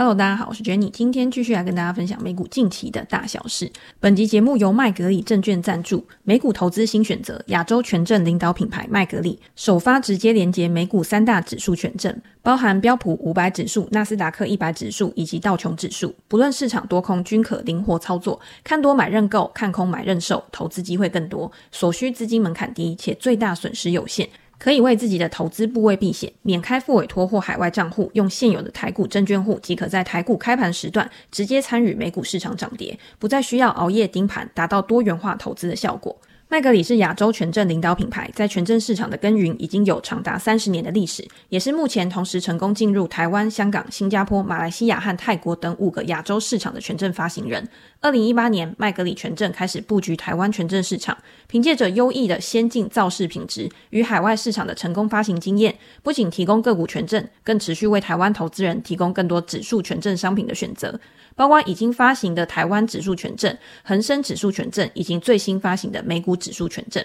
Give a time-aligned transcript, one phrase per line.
[0.00, 3.70] Hello，大家好，我是 Jenny，今天继续来跟大家分享美股近期的大小事。
[4.00, 24.26] 本集节目由麦格里证券赞助，美股投资新选择，亚洲权证领导品牌麦格里首发直接连接美股三大指数权证，包含标普五百指数、纳斯达克一百指数以及道琼指数，不论市场多空均可灵活操作，看多买认购，看空买认售，投资机会更多，所需资金门槛低且最大损失有限。
[24.60, 36.14] 可以为自己的投资部位避险，免开付委托或海外账户，用现有的台股证券户即可在台股开盘时段直接参与美股市场涨跌，不再需要熬夜盯盘，达到多元化投资的效果。
[36.52, 47.68] 麦格里是亚洲权证领导品牌，在权证市场的耕耘已经有长达三十年的历史，也是目前同时成功进入台湾、香港、新加坡、马来西亚和泰国等五个亚洲市场的权证发行人。
[48.00, 60.98] 二零一八年，麦格里权证开始布局台湾权证市场，凭借着优异的先进造市品质与海外市场的成功发行经验，不仅提供个股权证，更持续为台湾投资人提供更多指数权证商品的选择。
[61.40, 67.02] 包括已经发行的台湾指数权证、恒生指数权证，以及最新发行的美股指数权证。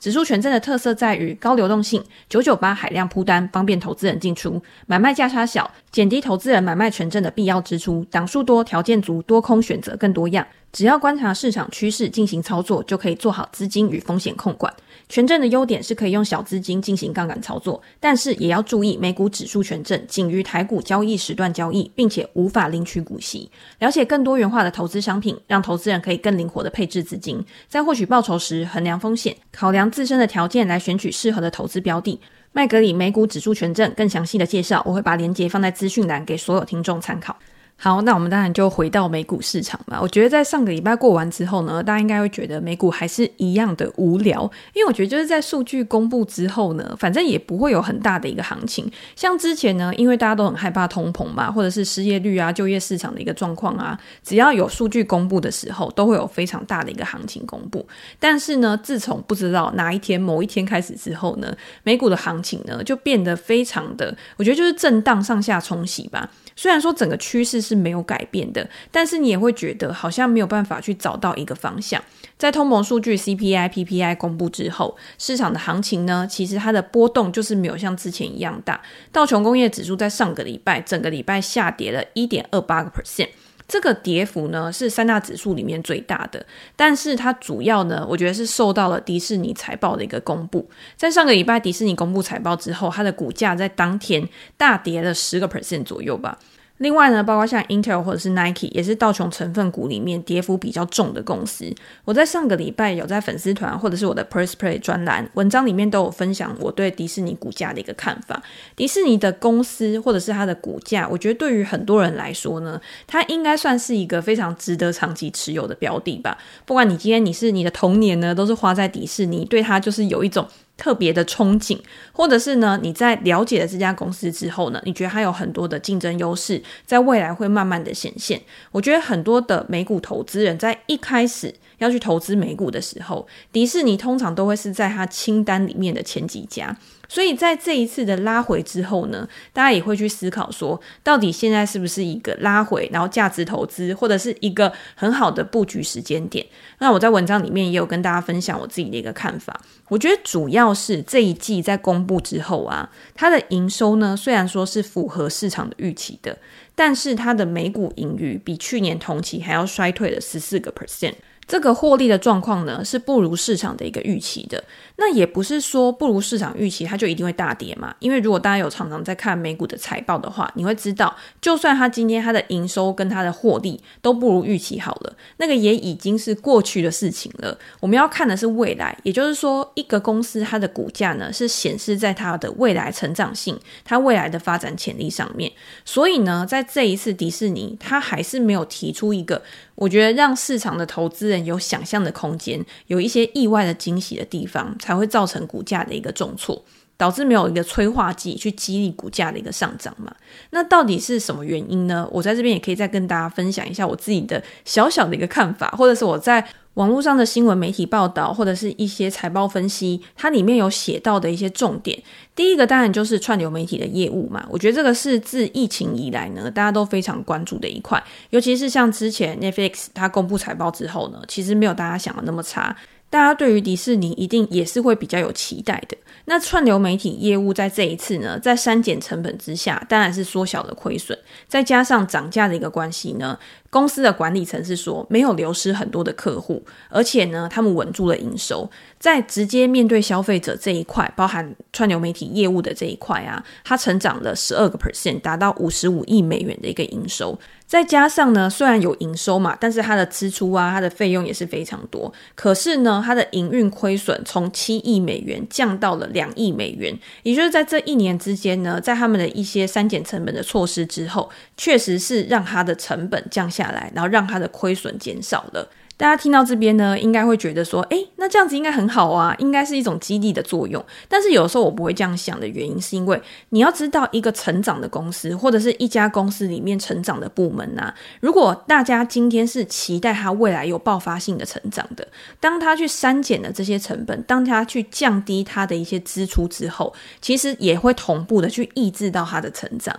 [0.00, 10.46] 指数权证的特色在于高流动性、九九八海量铺单，方便投资人进出，买卖价差小，减低投资人买卖权证的必要支出，档数多、条件足，多空选择更多样。
[10.72, 14.72] 只要观察市场趋势进行操作，就可以做好资金与风险控管。
[15.08, 23.50] 权证的优点是可以用小资金进行杠杆操作，但是也要注意美股指数权证仅于台股交易时段交易，并且无法领取股息。
[23.78, 32.18] 了解更多元化的投资商品，让投资人可以更灵活的配置资金，在获取报酬时衡量风险，考量自身的条件来选取适合的投资标的。
[32.52, 37.36] 麦格里美股指数权证更详细的介绍，我会把链接放在资讯栏给所有听众参考。
[37.76, 39.98] 好，那我们当然就回到美股市场吧。
[40.00, 48.90] 我觉得在上个礼拜过完之后呢，大家应该会觉得美股还是一样的无聊，因为我觉得就是在数据公布之后呢，反正也不会有很大的一个行情。
[49.14, 57.86] 像之前呢，因为大家都很害怕通膨嘛，或者是失业率啊、就业市场的一个状况啊，只要有数据公布的时候，都会有非常大的一个行情公布。
[58.18, 66.30] 但是呢，自从不知道哪一天某一天开始之后呢，美股的行情呢就变得非常的，我觉得就是震荡上下冲洗吧。
[66.56, 72.02] 虽然说整个趋势是没有改变的，但是你也会觉得好像没有办法去找到一个方向。
[72.36, 78.80] 在通膨数据 CPI、PPI 公布之后，市场的行情呢，其实它的波动就是没有像之前一样大。
[79.12, 83.28] 道琼工业指数在上个礼拜整个礼拜下跌了一点二八个 percent。
[83.66, 86.44] 这个跌幅呢是三大指数里面最大的，
[86.76, 90.68] 但是它主要呢，我觉得是受到了迪士尼财报的一个公布。
[90.96, 96.38] 在上个礼拜迪士尼公布财报之后，它的股价在当天大跌了十个 percent 左右吧。
[96.78, 101.72] 另外呢，包括像 Intel 或者是 Nike，也是道琼成分股里面跌幅比较重的公司。
[102.04, 108.42] 我在上个礼拜有在粉丝团或者是我的 Press Play 专栏文章里面都有分享我对迪士尼股价的一个看法。
[108.74, 116.36] 迪士尼的公司或者是它的股价，我觉得对于很多人来说呢，它应该算是一个非常值得长期持有的标的吧。
[116.66, 120.44] 不管你今天你是你的童年呢，都是花在迪士尼，对它就是有一种。
[120.76, 121.78] 特别的憧憬，
[122.12, 128.40] 或者是呢，你在了解了这家公司之后呢，你觉得它有很多的竞争优势，在未来会慢慢的显现。
[128.72, 136.76] 我觉得很多的美股投资人在一开始要去投资美股的时候，迪士尼通常都会是在它清单里面的前几家。
[137.14, 146.44] 所以在这一次的拉回之后呢，大家也会去思考说，到底现在是不是一个拉回，然后价值投资，或者是一个很好的布局时间点？
[146.80, 149.60] 那我在文章里面也有跟大家分享我自己的一个看法。
[149.86, 156.36] 我觉得主要是这一季在公布之后啊，它的营收呢，虽然说是符合市场的预期的，
[156.74, 161.14] 但是它的每股盈余比去年同期还要衰退了十四个 percent。
[161.46, 164.64] 这个获利的状况呢，是不如市场的一个预期的。
[164.96, 167.94] 那也不是说不如市场预期，它就一定会大跌嘛。
[167.98, 177.58] 因为如果大家有常常在看美股的财报的话，你会知道，就算它今天它的营收跟它的获利都不如预期好了，那个也已经是过去的事情了。
[177.80, 185.50] 我们要看的是未来，也就是说，一个公司它的股价呢，是显示在它的未来成长性、它未来的发展潜力上面。
[185.84, 189.42] 所以呢，在这一次迪士尼，它还是没有提出一个。
[189.76, 196.62] 我觉得让市场的投资人有想象的空间，有一些意外的惊喜的地方，才会造成股价的一个重挫，
[196.98, 200.14] 导致没有一个催化剂去激励股价的一个上涨嘛。
[200.50, 202.06] 那到底是什么原因呢？
[202.12, 206.46] 我在这边也可以再跟大家分享一下我自己的小小的一个看法，或者是我在。
[206.74, 211.96] 网络上的新闻媒体报道，或者是一些财报分析，它里面有写到的一些重点。
[212.34, 218.02] 第一个当然就是串流媒体的业务嘛，我觉得这个是自疫情以来呢，大家都非常关注的一块。
[218.30, 222.76] 尤其是像之前 Netflix 它公布财报之后呢，其实没有大家想的那么差。
[223.14, 225.96] 大家对于迪士尼一定也是会比较有期待的。
[226.24, 231.16] 那串流媒体业务在这一次呢，在删减成本之下，当然是缩小了亏损，
[231.46, 233.38] 再加上涨价的一个关系呢，
[233.70, 238.68] 公司的管理层是说没有流失很多的客户，而且呢，他们稳住了营收，
[238.98, 247.38] 在直接面对消费者这一块，包含串流媒体业务的这一块啊，它成长了十二个 percent，达到五十五亿美元的一个营收。
[247.74, 252.12] 再加上呢，虽然有营收嘛，但是它的支出啊，它的费用也是非常多。
[252.36, 265.68] 可是呢，它的营运亏损从七亿美元降到了两亿美元，也就是在这一年之间呢，在他们的一些删减成本的措施之后，确实是让它的成本降下来，然后让它的亏损减少了。
[265.96, 270.82] 大家听到这边呢，应该会觉得说，诶，那这样子应该很好啊，应该是一种激励的作用。
[271.10, 282.08] 但是有时候我不会这样想的原因，是因为你要知道，一个成长的公司或者是一家公司里面成长的部门啊，如果大家今天是期待它未来有爆发性的成长的，
[282.40, 289.94] 当它去删减了这些成本，当它去降低它的一些支出之后，其实也会同步的去抑制到它的成长。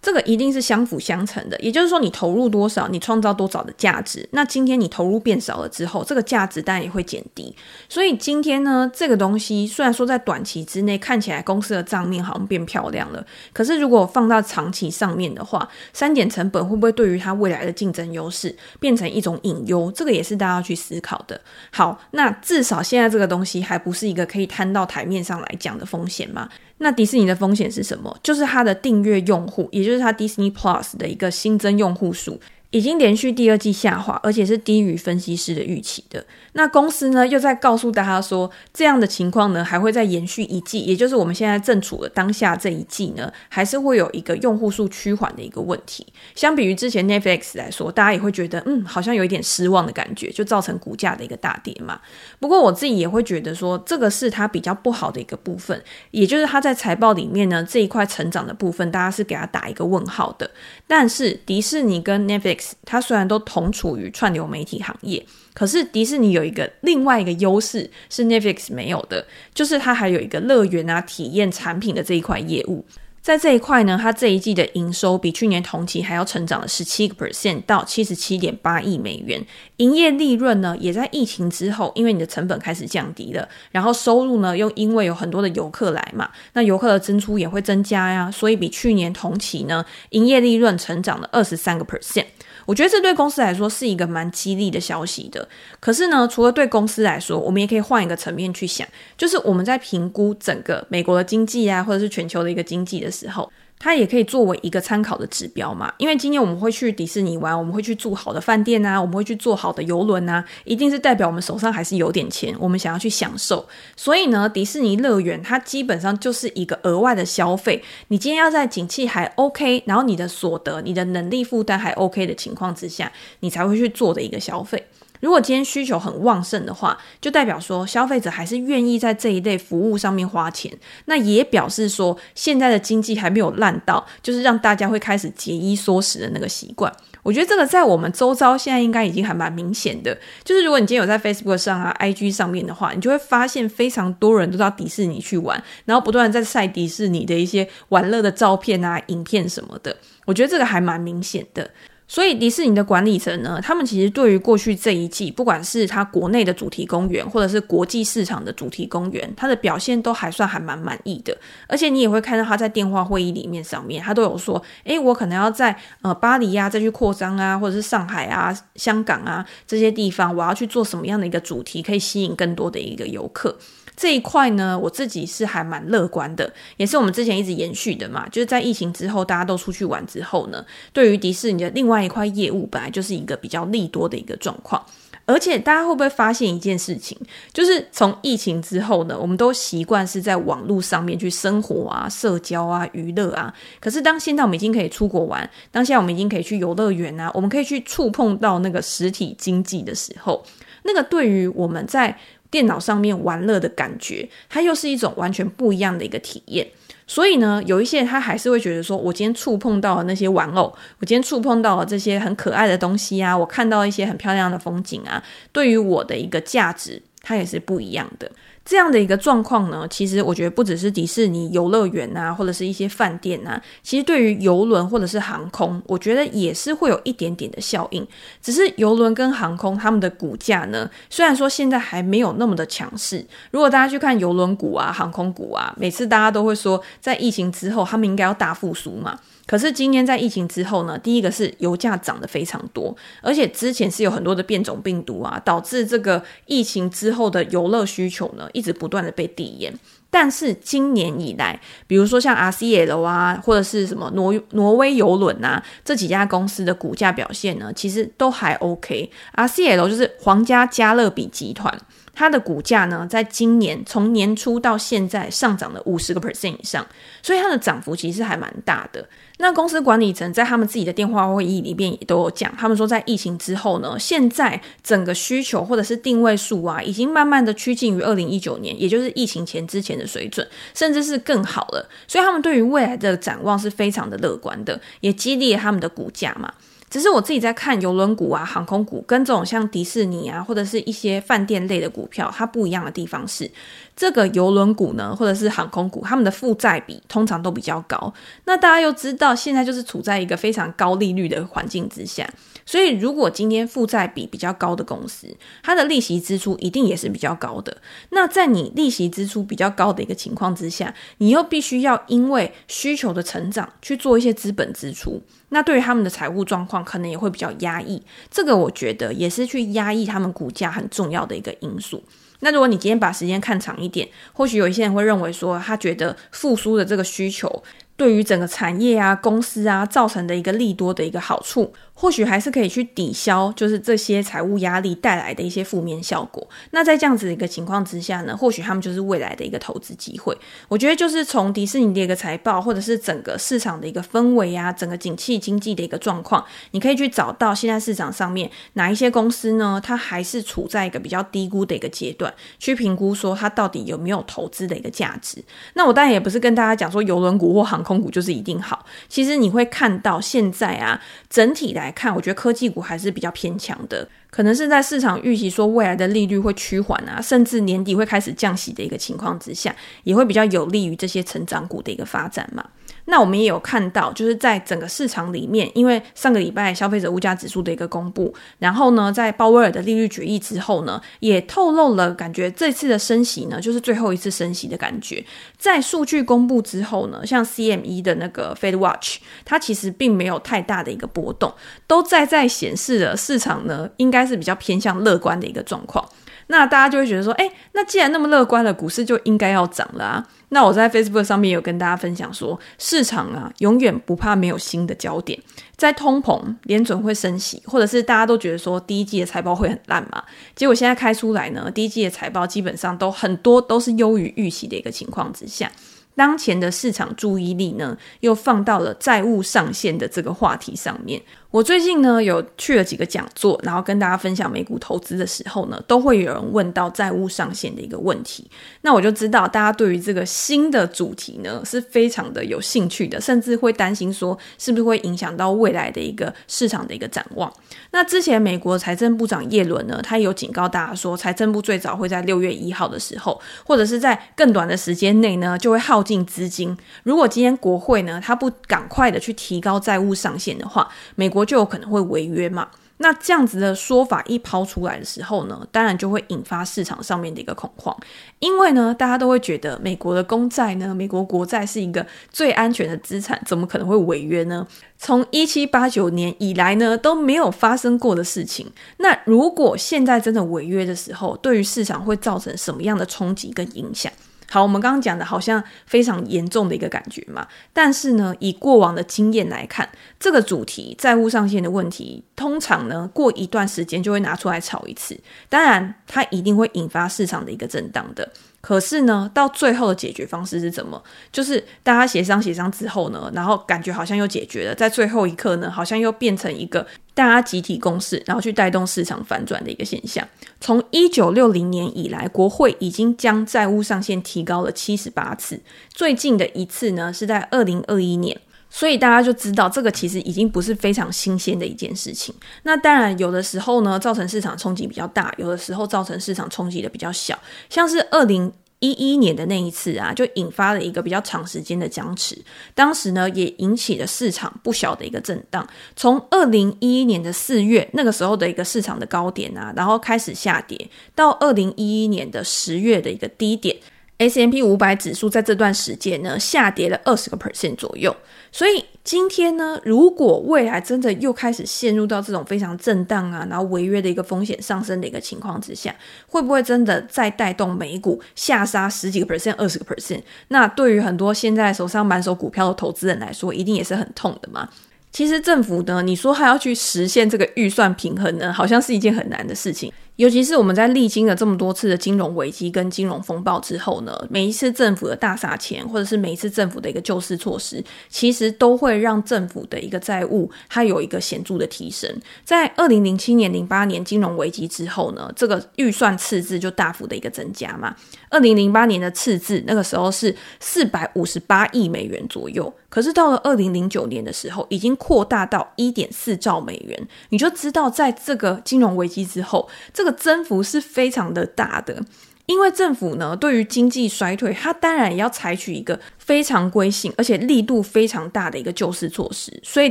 [0.00, 4.26] 这个一定是相辅相成的，也就是说，你投入多少，你创造多少的价值。
[4.32, 7.54] 那今天你投入变少了之后，这个价值当然也会减低。
[7.88, 19.90] 所以今天呢，这个东西虽然说在短期之内看起来公司的账面好像变漂亮了，可是如果放到长期上面的话，删减成本会不会对于它未来的竞争优势变成一种隐忧？
[19.90, 21.38] 这个也是大家要去思考的。
[21.72, 26.48] 好，那至少现在这个东西还不是一个可以摊到台面上来讲的风险嘛。
[26.78, 28.16] 那迪士尼的风险是什么？
[28.22, 32.40] 就是它的订阅用户，也就是它 Disney Plus 的一个新增用户数。
[32.70, 36.24] 已经连续第二季下滑，而且是低于分析师的预期的。
[36.52, 46.06] 那公司呢，又在告诉大家说，这样的情况呢，还会再延续一季，也就是我们现在正处的当下这一季呢，还是会有一个用户数趋缓的一个问题。
[46.34, 52.00] 相比于之前 Netflix 来说，大家也会觉得，嗯，好像有一点失望的感觉，就造成股价的一个大跌嘛。
[52.38, 60.50] 不过我自己也会觉得说，这个是它比较不好的一个部分，也就是它在财报里面呢，这一块成长的部分，大家是给它打一个问号的。
[60.86, 65.24] 但是迪士尼跟 Netflix 它虽然都同处于串流媒体行业，
[65.54, 72.84] 可是迪士尼有一个另外一个优势是 Netflix 没有的，就是它还有一个乐园啊、体验产品的这一块业务。
[73.20, 79.44] 在这一块呢，它这一季的营收比去年同期还要成长了十七个 percent 到七十七点八亿美元。
[79.78, 92.24] 营业利润呢，也在疫情之后，因为你的成本开始降低了，然后收入呢又因为有很多的游客来嘛，那游客的支出也会增加呀，所以比去年同期呢，营业利润成长了二十三个 percent。
[92.68, 95.48] 我觉得这对公司来说是一个蛮激励的消息的。
[95.80, 98.86] 可是呢，除了对公司来说，我们也可以换一个层面去想，
[99.16, 103.50] 就是我们在评估整个美国的经济啊，或者是全球的一个经济的时候。
[103.78, 113.66] 它也可以作为一个参考的指标嘛，因为今天我们会去迪士尼玩，我们会去住好的饭店啊，我们会去坐好的游轮啊，一定是代表我们手上还是有点钱，我们想要去享受。
[113.96, 117.82] 所以呢，迪士尼乐园它基本上就是一个额外的消费。
[118.08, 124.84] 你今天要在景气还 OK，然后你的所得、你的能力负担还 OK 的情况之下，你才会去做的一个消费。
[125.20, 130.72] 如果今天需求很旺盛的话，就代表说消费者还是愿意在这一类服务上面花钱。
[131.06, 136.92] 那也表示说，现在的经济还没有烂到，就是让大家会开始节衣缩食的那个习惯。
[137.24, 140.16] 我觉得这个在我们周遭现在应该已经还蛮明显的。
[140.44, 149.94] 就是如果你今天有在 Facebook 上啊、IG 上面的话，你就会发现非常多人都到迪士尼去玩，然后不断在晒迪士尼的一些玩乐的照片啊、影片什么的。
[150.24, 151.70] 我觉得这个还蛮明显的。
[152.08, 161.36] 所以迪士尼的管理层呢，他们其实对于过去这一季，不管是它国内的主题公园，或者是国际市场的主题公园，它的表现都还算还蛮满意的。
[161.66, 173.54] 而且你也会看到他在电话会议里面上面，他都有说，诶，我可能要在呃巴黎、啊、再去扩张啊，或者是上海啊、香港啊这些地方，我要去做什么样的一个主题，可以吸引更多的一个游客。
[173.98, 178.28] 这一块呢，我自己是还蛮乐观的，也是我们之前一直延续的嘛。
[178.28, 184.80] 就是在疫情之后，大家都出去玩之后呢，对于迪士尼的另外一块业务，本来就是一个比较利多的一个状况。
[185.26, 187.18] 而且大家会不会发现一件事情，
[187.52, 193.52] 就是从疫情之后呢，我们都习惯是在网络上面去生活啊、社交啊、娱乐啊。
[193.78, 200.42] 可是当现在我们已经可以出国玩，当下我们已经可以去游乐园啊，我们可以去触碰到那个实体经济的时候，
[200.84, 202.16] 那个对于我们在
[202.50, 206.66] 电脑上面玩乐的感觉，它又是一种完全不一样的一个体验。
[207.06, 210.64] 所以呢，有一些人他还是会觉得说，我今天触碰到了那些玩偶，
[210.98, 218.30] 我今天触碰到了这些很可爱的东西啊，我看到一些很漂亮的风景啊，对于我的一个价值，它也是不一样的。
[218.68, 228.06] 这样的一个状况呢，其实我觉得不只是迪士尼游乐园啊，或者是一些饭店啊，其实对于邮轮或者是航空，我觉得也是会有一点点的效应。
[228.42, 233.26] 只是邮轮跟航空他们的股价呢，虽然说现在还没有那么的强势。
[233.50, 239.18] 如果大家去看邮轮股啊、航空股啊，每次大家都会说，在疫情之后他们应该要大复苏嘛。
[239.48, 249.72] 可是今年在疫情之后呢，第一个是油价涨得非常多，而且之前是有很多的变种病毒啊，导致这个疫情之后的游乐需求呢，一直不断的被递延。
[250.10, 259.10] 但是今年以来，比如说像 RCL 啊，或者是什么挪挪威邮轮啊，这几家公司的股价表现呢，其实都还 OK。
[259.34, 261.74] RCL 就是皇家加勒比集团。
[262.18, 266.84] 它的股价呢，在今年从年初到现在上涨了五十个 percent 以上，
[267.22, 269.08] 所以它的涨幅其实还蛮大的。
[269.36, 280.44] 那公司管理层在他们自己的电话会议里面也都有讲，他们说在疫情之后呢，现在整个需求或者是定位数啊，已经慢慢的趋近于二零一九年，也就是疫情前之前的水准，
[280.74, 281.88] 甚至是更好了。
[282.08, 286.52] 所以他们对于未来的展望是非常的乐观的，也激励了他们的股价嘛。
[286.90, 293.50] 只是我自己在看游轮股啊、航空股，跟这种像迪士尼啊，或者是一些饭店类的股票，它不一样的地方是，
[293.94, 298.12] 这个游轮股呢，或者是航空股，他们的负债比通常都比较高。
[298.44, 302.28] 那大家又知道，现在就是处在一个非常高利率的环境之下，
[302.68, 307.78] 所以如果今天负债比比较高的公司，它的利息支出一定也是比较高的。
[308.10, 315.22] 那在你利息支出比较高的一个情况之下，你又必须要因为需求的成长去做一些资本支出。
[315.48, 318.02] 那对于他们的财务状况，可能也会比较压抑。
[318.30, 322.04] 这个我觉得也是去压抑他们股价很重要的一个因素。
[322.40, 327.62] 那如果你今天把时间看长一点，或许有一些人会认为说，他觉得复苏的这个需求。
[327.98, 336.48] 对于整个产业啊、公司啊造成的一个利多的一个好处，或许还是可以去抵消，就是这些财务压力带来的一些负面效果。
[336.70, 340.32] 那在这样子的一个情况之下呢，或许他们就是未来的一个投资机会。
[340.68, 355.42] 我觉得就是从迪士尼的一个财报，或者是整个市场的一个氛围啊，整个景气经济的一个状况，你可以去找到现在市场上面哪一些公司呢，它还是处在一个比较低估的一个阶段，去评估说它到底有没有投资的一个价值。
[355.74, 372.64] 那我当然也不是跟大家讲说邮轮股或航空空股就是一定好，其实你会看到现在啊，整体来看，我觉得科技股还是比较偏强的，可能是在市场预期说未来的利率会趋缓啊，甚至年底会开始降息的一个情况之下，也会比较有利于这些成长股的一个发展嘛。
[373.10, 385.24] 那我们也有看到，就是在整个市场里面，因为上个礼拜消费者物价指数的一个公布，然后呢，在鲍威尔的利率决议之后呢，也透露了感觉这次的升息呢，就是最后一次升息的感觉。
[385.56, 391.50] 在数据公布之后呢，像 CME 的那个 Fed Watch，它其实并没有太大的一个波动，
[391.86, 396.06] 都在在显示了市场呢，应该该是比较偏向乐观的一个状况。
[396.50, 400.26] 那大家就会觉得说，诶，那既然那么乐观了，股市就应该要涨了啊。
[400.48, 405.38] 那我在 Facebook 上面有跟大家分享说，市场啊，永远不怕没有新的焦点。
[405.76, 410.24] 在通膨、联准会升息，或者是大家都觉得说第一季的财报会很烂嘛，
[410.56, 415.70] 结果现在开出来呢，第一季的财报基本上都很多都是优于预期的一个情况之下。
[416.16, 421.20] 当前的市场注意力呢，又放到了债务上限的这个话题上面。
[421.50, 428.46] 我最近呢，有去了几个讲座，然后跟大家分享美股投资的时候呢，都会有人问到债务上限的一个问题。
[428.82, 437.50] 那我就知道大家对于这个新的主题呢，是非常的有兴趣的，甚至会担心说是不是会影响到未来的一个市场的一个展望。
[437.92, 446.76] 那之前美国财政部长耶伦呢，他有警告大家说，财政部最早会在六月一号的时候，或者是在更短的时间内呢，就会耗尽资金。
[447.04, 452.68] 如果今天国会呢，他不赶快的去提高债务上限的话，美国国就有可能会违约嘛。
[453.00, 457.96] 那这样子的说法一抛出来的时候呢，当然就会引发市场上面的一个恐慌，
[458.40, 464.66] 因为呢，大家都会觉得美国的公债呢，美国国债是一个最安全的资产，怎么可能会违约呢？
[464.98, 468.66] 从一七八九年以来呢，都没有发生过的事情。
[468.96, 474.12] 那如果现在真的违约的时候，对于市场会造成什么样的冲击跟影响？
[474.50, 479.88] 好，我们刚刚讲的好像非常严重的一个感觉嘛，但是呢，以过往的经验来看，
[480.18, 485.18] 这个主题债务上限的问题，通常呢，过一段时间就会拿出来炒一次，
[485.50, 488.26] 当然它一定会引发市场的一个震荡的。
[488.60, 491.00] 可是呢，到最后的解决方式是怎么？
[491.30, 496.84] 就是大家协商协商之后呢，然后感觉好像又解决了，在最后一刻呢，好像又变成一个
[497.14, 500.26] 大家集体共识，然后去带动市场反转的一个现象。
[500.60, 505.60] 从一九六零年以来，国会已经将债务上限提高了七十八次，
[505.90, 508.38] 最近的一次呢是在二零二一年。
[508.70, 512.34] 所以大家就知道这个其实已经不是非常新鲜的一件事情。
[512.62, 517.38] 那当然有的时候呢，造成市场冲击比较大，有的时候造成市场冲击的比较小，
[517.70, 522.36] 像是二零一一年的那一次啊，就引发了一个比较长时间的僵持。
[522.74, 525.66] 当时呢，也引起了市场不小的一个震荡。
[525.96, 533.76] 从二零一一年的四月那个时候的一个市场的高点啊，然后开始下跌，到二零一一年的十月的一个低点。
[534.18, 538.14] S M P 五百指数在这段时间呢，下跌了二十个 percent 左右，
[538.50, 545.94] 所以今天呢，如果未来真的又开始陷入到这种非常震荡啊，然后违约的一个风险上升的一个情况之下，
[546.26, 550.20] 会不会真的再带动美股下杀十几个 percent、二十个 percent？
[550.48, 554.68] 那对于很多现在手上满手股票的投资人来说，一定也是很痛的嘛。
[555.12, 559.92] 其实政府呢，你说还要去实现这个预算平衡呢，好像是一件很难的事情。
[560.18, 572.12] 尤其是我们在历经了这么多次的金融危机跟金融风暴之后呢，每一次政府的大撒钱，或者是每一次政府的一个救市措施，其实都会让政府的一个债务它有一个显著的提升。
[572.44, 577.94] 在二零零七年、零八年金融危机之后呢，这个预算赤字就大幅的一个增加嘛。
[578.28, 587.08] 二零零八年的赤字那个时候是四百五十八亿美元左右，可是到了二零零九年的时候，已经扩大到一点四兆美元。
[587.28, 592.04] 你就知道，在这个金融危机之后，这个增幅是非常的大的，
[592.46, 599.60] 因为政府呢，对于经济衰退，它当然也要采取一个非常规性，而且力度非常大的一个救市措施。
[599.62, 599.90] 所以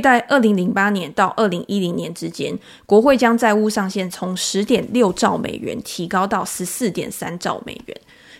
[0.00, 7.96] 在二零零八年到二零一零年之间，国会将债务上限从十点六兆美元提高到十四点三兆美元。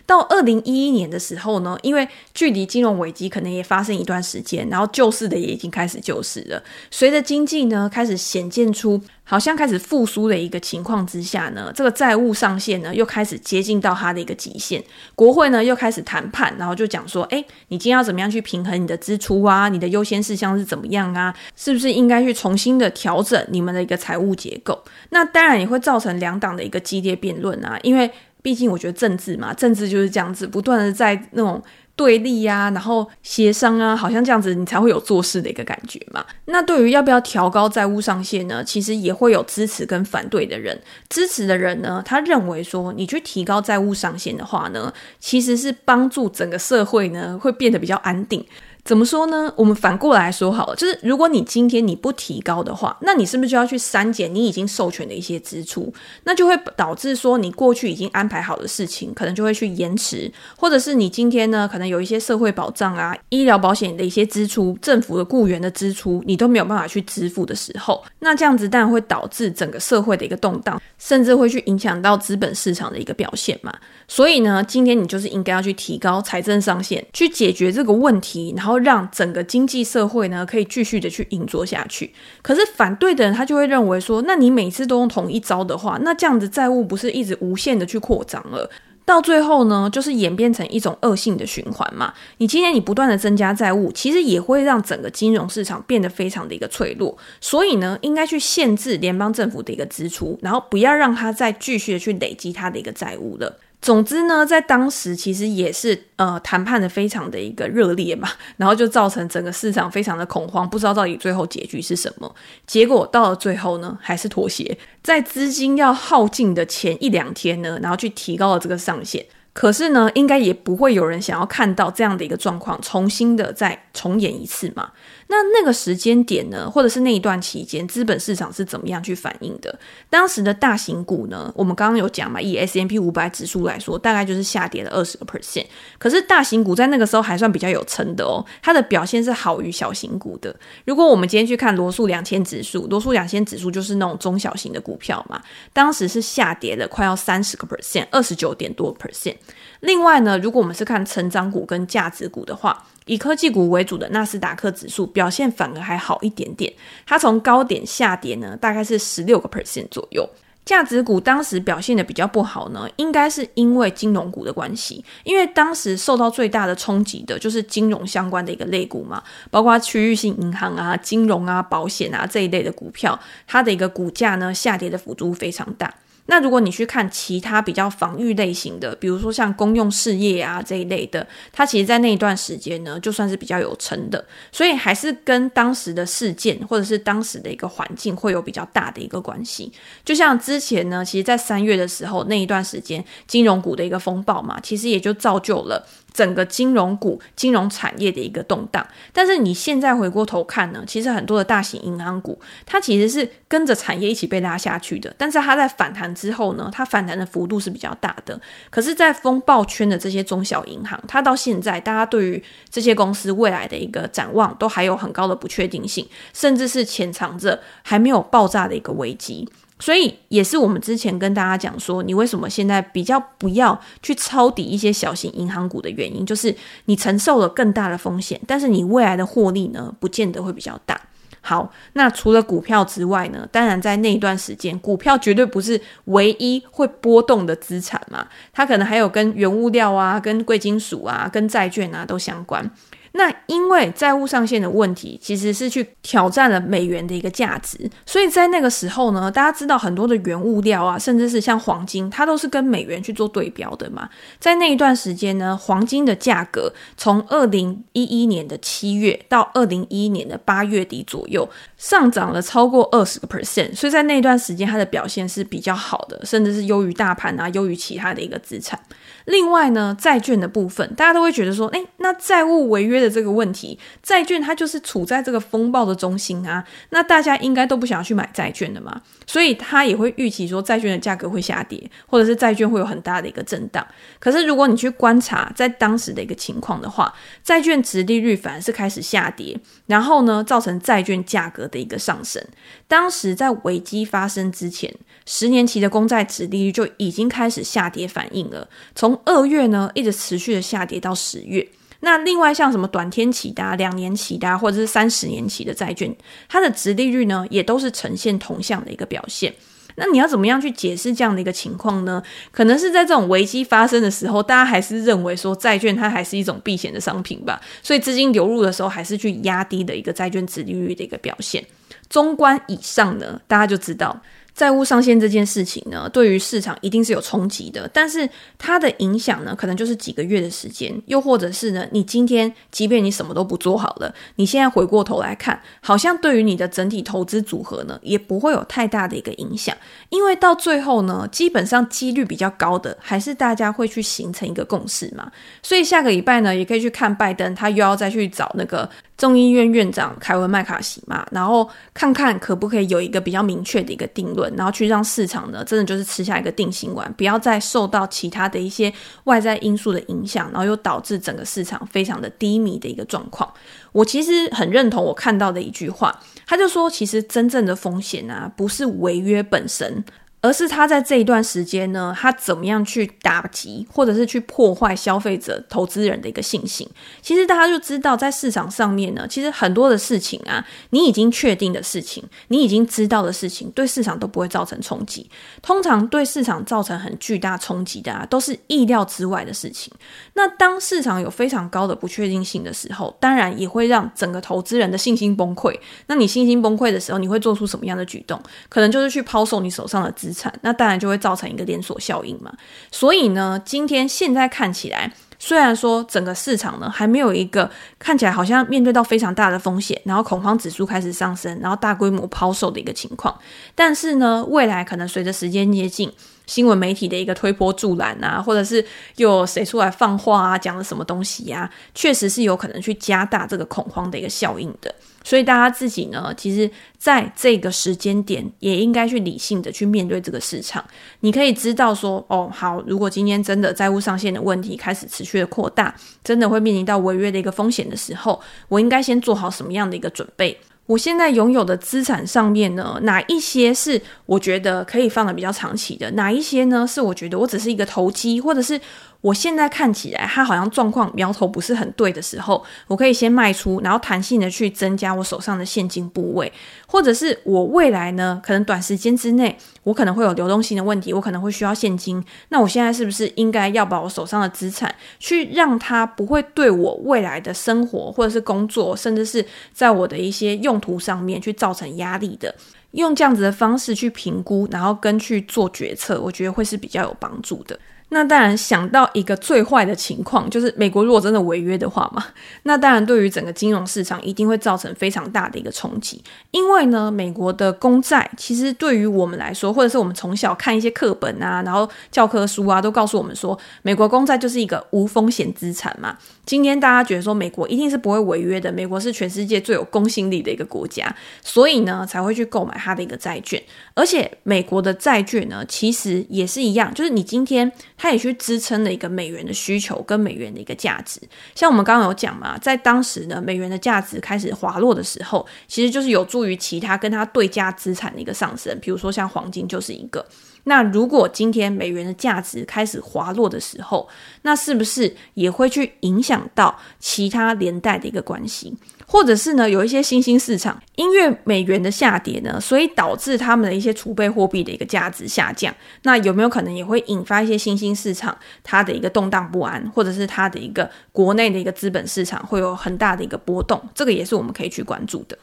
[0.09, 6.59] 到二零一一年的时候呢，因为距离金融危机可能也发生一段时间，然后救市的也已经开始救市了。
[6.89, 14.83] 随着经济呢开始显现出好像开始复苏的一个情况之下呢，这个债务上限呢又开始接近到它的一个极限。
[15.13, 19.69] 国会呢又开始谈判，然后就讲说：哎，你今天要怎么样去平衡你的支出啊？
[19.69, 21.31] 你的优先事项是怎么样啊？
[21.55, 24.83] 是不是应该去重新的调整你们的一个财务结构？
[25.11, 28.09] 那当然也会造成两党的一个激烈辩论啊，因为。
[28.41, 31.61] 毕竟，我觉得政治嘛，政治就是这样子，不断的在那种
[31.95, 36.25] 对立呀、然后协商啊，好像这样子你才会有做事的一个感觉嘛。
[36.45, 38.63] 那对于要不要调高债务上限呢？
[38.63, 40.79] 其实也会有支持跟反对的人。
[41.09, 48.45] 支持的人呢，他认为说，你去提高债务上限的话呢，其实是帮助整个社会呢会变得比较安定。
[48.89, 49.53] 怎么说呢？
[49.55, 55.93] 我们反过来说好了，就是如果你今天你不提高的话，那你是不是就要去删减你已经授权的一些支出？
[56.23, 73.71] 那就会导致说你过去已经安排好的事情，可能就会去延迟，或者是你今天呢，可能有一些社会保障啊、医疗保险的一些支出、政府的雇员的支出，你都没有办法去支付的时候，那这样子当然会导致整个社会的一个动荡，甚至会去影响到资本市场的一个表现嘛。
[74.07, 78.78] 所以呢，今天你就是应该要去提高财政上限，去解决这个问题，然后。
[78.79, 82.11] 让整个经济社会呢可以继续的去运作下去。
[82.41, 88.69] 可是反对的人他就会认为说，那你每次都用同一招的话，那这样子债务不是一直无限的去扩张了？
[89.05, 92.13] 到最后呢，就是演变成一种恶性的循环嘛。
[92.37, 97.17] 你今天你不断的增加债务，其实也会让整个金融市场变得非常的一个脆弱。
[97.41, 103.57] 所以呢，应该去限制联邦政府的一个支出，然后不要让它再继续的去累积它的一个债务了。
[103.81, 112.35] 总之呢，在当时其实也是呃谈判的非常的一个热烈嘛， 然后就造成整个市场非常的恐慌，不知道到底最后结局是什么。
[112.67, 119.25] 结果到了最后呢，还是妥协，在资金要耗尽的前一两天呢，然后去提高了这个上限。
[119.51, 124.91] 可是呢，应该也不会有人想要看到这样的一个状况重新的再重演一次嘛。
[125.31, 129.77] 那那个时间点呢，或者是那一段期间，资本市场是怎么样去反应的？
[130.09, 135.67] 当时的大型股呢，我们刚刚有讲嘛，以 S M P 五百指数来说，大概就是下跌了二十个 percent。
[135.99, 140.53] 可是大型股在那个时候还算比较有撑的哦，它的表现是好于小型股的。
[140.85, 145.39] 如果我们今天去看罗素两千指数，罗素两千指数就是那种中小型的股票嘛，
[145.71, 149.35] 当时是下跌了快要三十个 percent，二十九点多 percent。
[149.81, 156.71] 另外呢，如果我们是看成长股跟价值股的话，以科技股为主的纳斯达克指数表现反而还好一点点，
[157.07, 160.29] 它从高点下跌呢，大概是十六个 percent 左右。
[160.63, 175.91] 价值股当时表现的比较不好呢，应该是因为金融股的关系，因为当时受到最大的冲击的就是金融相关的一个类股嘛，包括区域性银行啊、金融啊、保险啊这一类的股票，它的一个股价呢下跌的幅度非常大。
[176.29, 184.23] 那如果你去看其他比较防御类型的，比如说像公用事业啊这一类的，它其实在那一段时间呢，就算是比较有成的。
[184.51, 189.71] 所以还是跟当时的事件或者是当时的一个环境会有比较大的一个关系。
[190.05, 195.83] 就像之前呢，其实，在三月的时候那一段时间，金融股的一个风暴嘛，其实也就造就了。
[196.19, 205.15] 整个金融股、金融产业的一个动荡，但是你现在回过头看呢，其实很多的大型银行股，它其实是跟着产业一起被拉下去的。
[205.17, 208.37] 但是它在反弹之后呢，它反弹的幅度是比较大的。
[208.69, 219.47] 可是，在风暴圈的这些中小银行，它到现在，大家对于这些公司未来的一个展望，都还有很高的不确定性，甚至是潜藏着还没有爆炸的一个危机。
[219.79, 226.53] 所以也是我们之前跟大家讲说，你为什么现在比较不要去抄底一些小型银行股的原因，就是
[226.85, 230.99] 你承受了更大的风险，但是你未来的获利呢，不见得会比较大。
[231.41, 242.69] 好，那除了股票之外呢，当然在那一段时间，股票绝对不是唯一会波动的资产嘛，它可能还有跟原物料啊、跟贵金属啊、跟债券啊都相关。
[243.13, 254.09] 那因为债务上限的问题，其实是去挑战了美元的一个价值，所以在那个时候呢，大家知道很多的原物料啊，甚至是像黄金，它都是跟美元去做对标的嘛。
[254.39, 268.79] 在那一段时间呢，黄金的价格从二零一一年的七月到二零一一年的八月底左右，上涨了超过二十个 percent，所以在那段时间它的表现是比较好的，甚至是优于大盘啊，优于其他的一个资产。
[269.25, 283.85] 另外呢，债券的部分，大家都会觉得说，诶，那债务违约的这个问题，债券它就是处在这个风暴的中心啊，那大家应该都不想要去买债券的嘛，所以他也会预期说债券的价格会下跌，或者是债券会有很大的一个震荡。
[284.19, 289.57] 可是如果你去观察在当时的一个情况的话，债券殖利率反而是开始下跌，
[289.87, 292.43] 然后呢，造成债券价格的一个上升。
[292.87, 294.93] 当时在危机发生之前，
[295.25, 301.67] 十年期的公债殖利率就已经开始下跌反应了，从二月呢，一直持续的下跌到十月。
[302.01, 306.15] 那另外像什么短天期的、啊、两年期的、啊，或者是三十年期的债券，
[306.47, 309.53] 它的殖利率呢，也都是呈现同向的一个表现。
[309.95, 312.23] 那你要怎么样去解释这样的一个情况呢？
[312.51, 321.61] 可能是在这种危机发生的时候，大家还是认为说债券它还是一种避险的商品吧，所以资金流入的时候还是去压低的一个债券殖利率的一个表现。
[322.07, 324.21] 中观以上呢，大家就知道。
[324.59, 339.73] 债务上限这件事情呢，对于市场一定是有冲击的，但是它的影响呢，可能就是几个月的时间，又或者是呢，你今天即便你什么都不做好了，你现在回过头来看，好像对于你的整体投资组合呢，也不会有太大的一个影响，
[340.09, 345.31] 因为到最后呢，基本上几率比较高的，还是大家会去形成一个共识嘛，
[345.63, 348.89] 所以下个礼拜呢，也可以去看拜登，他又要再去找那个。
[349.19, 358.93] 众议院院长凯文麦卡锡嘛，然后看看可不可以有一个比较明确的一个定论，然后去让市场呢真的就是吃下一个定心丸，不要再受到其他的一些
[359.25, 363.51] 外在因素的影响，然后又导致整个市场非常的低迷的一个状况。
[363.91, 370.03] 我其实很认同我看到的一句话，他就说，其实真正的风险啊，不是违约本身。
[370.41, 376.87] 而是他在这一段时间呢，他怎么样去打击或者是去破坏消费者、投资人的一个信心？
[377.21, 385.29] 其实大家就知道，在市场上面呢，其实很多的事情啊，你已经确定的事情，你已经知道的事情，对市场都不会造成冲击。
[385.61, 389.91] 通常对市场造成很巨大冲击的啊，都是意料之外的事情。
[390.35, 395.77] 那当市场有非常高的不确定性的时候，当然也会让整个投资人的信心崩溃。
[396.07, 398.41] 那你信心崩溃的时候，你会做出什么样的举动？
[398.69, 402.53] 可能就是去抛售你手上的资资产，那当然就会造成一个连锁效应嘛。
[402.91, 413.37] 所以呢，今天现在看起来，虽然说整个市场呢还没有一个看起来好像面对到非常大的风险，然后恐慌指数开始上升，然后大规模抛售的一个情况，
[413.73, 416.11] 但是呢，未来可能随着时间接近，
[416.49, 418.83] 新闻媒体的一个推波助澜啊，或者是
[419.17, 424.93] 又有谁出来放话啊，讲了什么东西呀、确实是有可能去加大这个恐慌的一个效应的。
[425.23, 430.83] 所以大家自己呢，其实在这个时间点也应该去理性的去面对这个市场。
[431.19, 440.57] 你可以知道说，哦，好，如果今天真的债务上限的问题开始持续的扩大，真的会面临到违约的一个风险的时候，我应该先做好什么样的一个准备？
[440.89, 446.09] 我现在拥有的资产上面呢，哪一些是我觉得可以放的比较长期的？
[446.11, 448.81] 哪一些呢，是我觉得我只是一个投机，或者是？
[449.21, 456.51] 我现在看起来，它好像状况苗头不是很对的时候，我可以先卖出，然后弹性的去增加我手上的现金部位，
[456.87, 462.23] 或者是我未来呢，可能短时间之内，我可能会有流动性的问题，我可能会需要现金。
[462.47, 472.55] 那我现在是不是应该要把我手上的资产，去让它不会对我未来的生活或者是工作，甚至是在我的一些用途上面去造成压力的？
[472.91, 477.77] 用这样子的方式去评估，然后跟去做决策，我觉得会是比较有帮助的。
[478.11, 482.25] 那当然，想到一个最坏的情况，就是美国如果真的违约的话嘛，
[482.63, 486.21] 那当然对于整个金融市场一定会造成非常大的一个冲击。
[486.51, 496.17] 因为呢，美国的公债其实对于我们来说，或者是我们从小看一些课本啊，然后教科书啊，都告诉我们说，美国公债就是一个无风险资产嘛。
[496.49, 503.61] 今天大家觉得说美国一定是不会违约的，美国是全世界最有公信力的一个国家，所以呢才会去购买它的一个债券。
[503.93, 511.21] 而且美国的债券呢，其实也是一样，就是你今天它也去支撑了一个美元的需求跟美元的一个价值。
[511.53, 520.25] 像我们刚刚有讲嘛，在当时呢美元的价值开始滑落的时候，其实就是有助于其他跟它对价资产的一个上升，比如说像黄金就是一个。
[520.69, 524.07] 那如果今天美元的价值开始滑落的时候，
[524.43, 528.77] 那是不是也会去影响到其他连带的一个关系？
[529.07, 535.73] 或者是呢，有一些新兴市场因为美元的下跌呢，所以导致他们的一些储备货币的一个价值下降？
[536.03, 543.81] 那有没有可能也会引发一些新兴市场它的一个动荡不安，或者是它的一个国内的一个资本市场会有很大的一个波动？
[543.95, 545.35] 这个也是我们可以去关注的。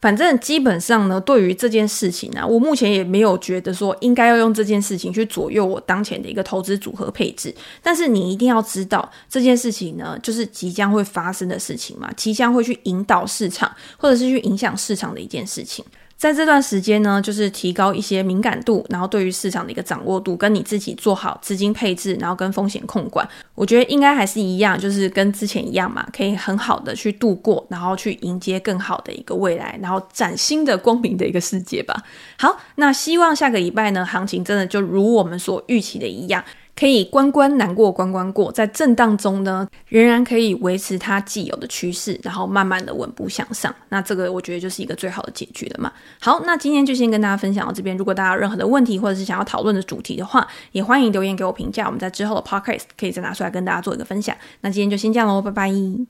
[0.00, 7.52] 反正基本上呢，对于这件事情呢、啊，我目前也没有觉得说应该要用这件事情去左右我当前的一个投资组合配置。
[7.82, 15.84] 但是你一定要知道这件事情呢，就是即将会发生的事情嘛，即将会去引导市场，或者是去影响市场的一件事情。
[16.18, 31.94] 在这段时间呢，就是提高一些敏感度，然后对于市场的一个掌握度，跟你自己做好资金配置，然后跟风险控管，我觉得应该还是一样，就是跟之前一样嘛，可以很好的去度过，然后去迎接更好的一个未来，然后崭新的光明的一个世界吧。
[32.36, 36.44] 好，那希望下个礼拜呢，行情真的就如我们所预期的一样。
[36.78, 43.74] 可以关关难过关关过，在震荡中呢，仍然可以维持它既有的趋势，然后慢慢的稳步向上。
[43.88, 45.92] 那这个我觉得就是一个最好的解局了嘛。
[46.20, 47.96] 好，那今天就先跟大家分享到这边。
[47.96, 51.84] 如果大家有任何的问题，或者是想要讨论的主题的话，也欢迎留言给我评价。
[51.86, 54.36] 我们在之后的 podcast 可以再拿出来跟大家做一个分享。
[54.60, 55.72] 那今天就先这样喽，拜拜。